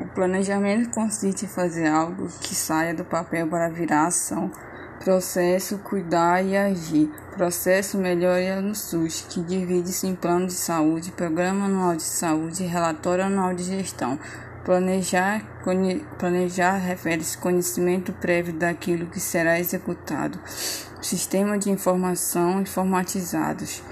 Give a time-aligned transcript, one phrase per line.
[0.00, 4.50] O planejamento consiste em fazer algo que saia do papel para virar ação.
[5.04, 7.10] Processo cuidar e agir.
[7.36, 12.66] Processo melhoria no SUS, que divide-se em plano de saúde, programa anual de saúde e
[12.66, 14.18] relatório anual de gestão.
[14.64, 15.42] Planejar,
[16.18, 20.38] planejar refere-se conhecimento prévio daquilo que será executado.
[21.02, 23.82] Sistema de informação informatizados.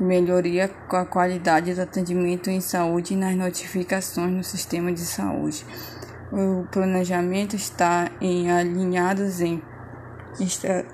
[0.00, 5.64] Melhoria com a qualidade do atendimento em saúde e nas notificações no sistema de saúde.
[6.32, 9.62] O planejamento está em alinhados em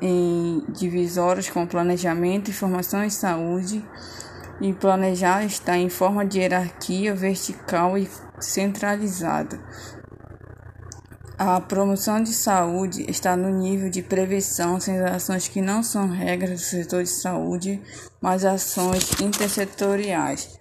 [0.03, 3.85] em divisórias com planejamento, informação em saúde
[4.61, 8.09] e planejar está em forma de hierarquia vertical e
[8.41, 9.59] centralizada.
[11.39, 16.51] A promoção de saúde está no nível de prevenção, sem ações que não são regras
[16.51, 17.81] do setor de saúde,
[18.21, 20.59] mas ações intersetoriais.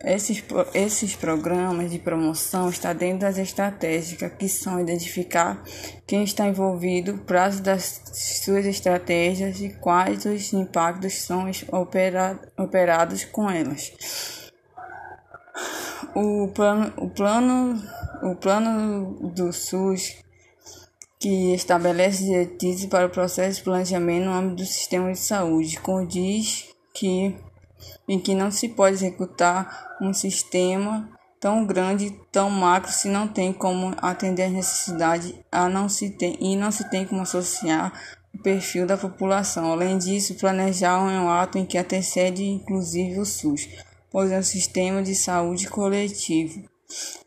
[0.00, 0.42] Esses,
[0.74, 5.62] esses programas de promoção estão dentro das estratégicas, que são identificar
[6.04, 8.02] quem está envolvido, prazo das
[8.44, 13.92] suas estratégias e quais os impactos são opera, operados com elas.
[16.16, 17.80] O plano, o plano,
[18.30, 20.16] o plano do SUS
[21.18, 26.68] que estabelece diretrizes para o processo de planejamento no âmbito do sistema de saúde, condiz
[26.94, 27.34] que
[28.08, 31.08] em que não se pode executar um sistema
[31.40, 36.36] tão grande, tão macro, se não tem como atender as necessidades a não se tem,
[36.40, 37.92] e não se tem como associar
[38.34, 39.70] o perfil da população.
[39.70, 43.68] Além disso, planejar é um ato em que antecede inclusive o SUS,
[44.10, 46.75] pois é um sistema de saúde coletivo.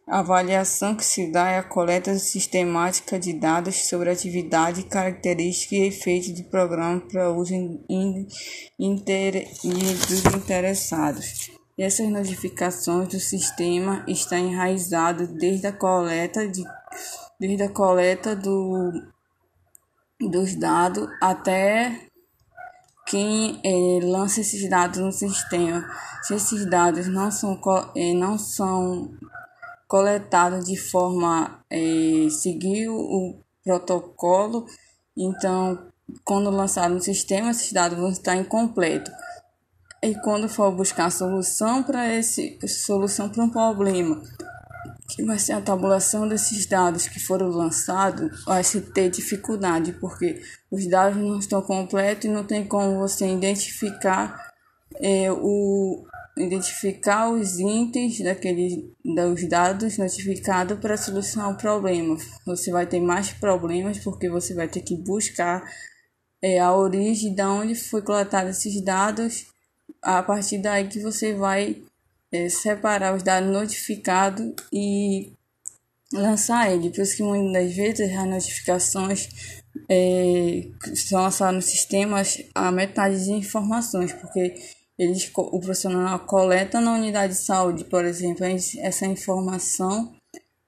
[0.08, 5.88] A avaliação que se dá é a coleta sistemática de dados sobre atividade, características e
[5.88, 7.54] efeitos do programa para uso
[8.80, 9.48] inter,
[10.08, 11.52] dos interessados.
[11.78, 16.64] Essas notificações do sistema estão enraizadas desde a coleta, de,
[17.40, 18.92] desde a coleta do,
[20.20, 22.10] dos dados até
[23.06, 25.88] quem é, lança esses dados no sistema.
[26.24, 27.60] Se esses dados não são,
[27.96, 29.12] é, não são
[29.90, 34.68] coletado de forma é, seguir o protocolo.
[35.18, 35.88] Então,
[36.24, 39.12] quando lançado no sistema, esses dados vão estar incompletos.
[40.02, 44.22] E quando for buscar solução para esse solução para um problema,
[45.10, 50.40] que vai ser a tabulação desses dados que foram lançados, vai se ter dificuldade, porque
[50.70, 54.54] os dados não estão completos e não tem como você identificar
[55.02, 56.06] é, o,
[56.40, 62.18] identificar os itens daqueles dos dados notificados para solucionar o problema.
[62.46, 65.64] Você vai ter mais problemas porque você vai ter que buscar
[66.42, 69.48] é, a origem de onde foi coletado esses dados.
[70.02, 71.82] A partir daí que você vai
[72.32, 75.34] é, separar os dados notificados e
[76.14, 76.90] lançar ele.
[76.90, 79.30] Por isso que muitas das vezes as notificações
[79.90, 82.22] é, são lançadas no sistema
[82.56, 84.56] a metade de informações, porque
[85.00, 90.14] eles, o profissional coleta na unidade de saúde, por exemplo, essa informação,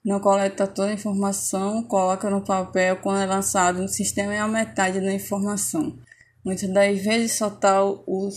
[0.06, 4.48] não coleta toda a informação, coloca no papel, quando é lançado no sistema é a
[4.48, 6.00] metade da informação.
[6.46, 8.30] Muitas das vezes só está o,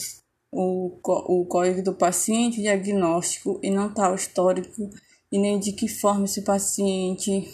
[0.51, 4.91] o, o código do paciente, o diagnóstico, e não está o histórico
[5.31, 7.49] e nem de que forma esse paciente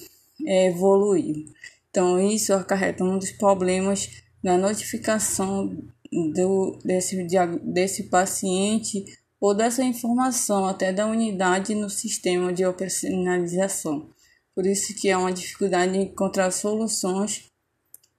[0.46, 1.44] é, evoluiu.
[1.90, 4.08] Então, isso acarreta um dos problemas
[4.42, 5.76] da notificação
[6.10, 7.26] do, desse,
[7.62, 9.04] desse paciente
[9.41, 14.09] ou dessa informação até da unidade no sistema de operacionalização.
[14.54, 17.44] Por isso que há uma dificuldade encontrar soluções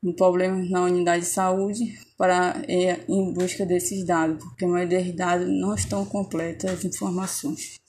[0.03, 5.03] em problemas na unidade de saúde para é, em busca desses dados, porque a maioria
[5.03, 7.80] dos dados não estão completas as informações.